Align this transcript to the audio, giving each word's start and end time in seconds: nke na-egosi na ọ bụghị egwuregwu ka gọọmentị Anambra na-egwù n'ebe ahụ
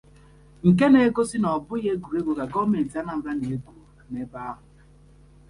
nke 0.67 0.85
na-egosi 0.91 1.37
na 1.39 1.49
ọ 1.55 1.57
bụghị 1.65 1.87
egwuregwu 1.93 2.33
ka 2.39 2.45
gọọmentị 2.53 2.95
Anambra 2.99 3.31
na-egwù 3.39 3.73
n'ebe 4.11 4.37
ahụ 4.49 4.63